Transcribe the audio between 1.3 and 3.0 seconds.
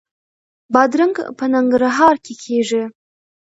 په ننګرهار کې کیږي